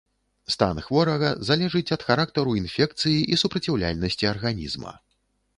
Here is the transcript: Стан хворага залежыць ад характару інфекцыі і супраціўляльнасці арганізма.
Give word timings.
Стан 0.53 0.79
хворага 0.85 1.29
залежыць 1.49 1.93
ад 1.97 2.01
характару 2.09 2.57
інфекцыі 2.63 3.19
і 3.35 3.39
супраціўляльнасці 3.45 4.31
арганізма. 4.35 4.99